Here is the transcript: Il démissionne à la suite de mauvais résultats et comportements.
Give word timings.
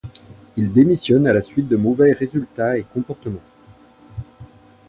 Il 0.57 0.73
démissionne 0.73 1.27
à 1.27 1.33
la 1.33 1.43
suite 1.43 1.67
de 1.67 1.75
mauvais 1.77 2.13
résultats 2.13 2.75
et 2.75 2.87
comportements. 2.91 3.37